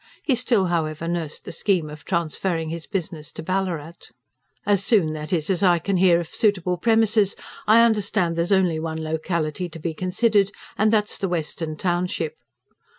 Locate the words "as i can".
5.51-5.97